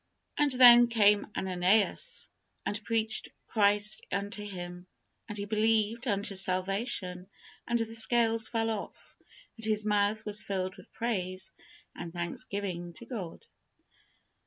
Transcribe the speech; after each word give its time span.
And 0.35 0.51
then 0.53 0.87
came 0.87 1.27
Ananias, 1.37 2.27
and 2.65 2.83
preached 2.83 3.29
Christ 3.45 4.03
unto 4.11 4.43
him, 4.43 4.87
and 5.29 5.37
he 5.37 5.45
believed 5.45 6.07
unto 6.07 6.33
salvation, 6.33 7.29
and 7.67 7.77
the 7.77 7.85
scales 7.93 8.47
fell 8.47 8.71
off, 8.71 9.15
and 9.57 9.65
his 9.67 9.85
mouth 9.85 10.25
was 10.25 10.41
filled 10.41 10.75
with 10.77 10.91
praise 10.91 11.51
and 11.95 12.11
thanksgiving 12.11 12.93
to 12.93 13.05
God. 13.05 13.45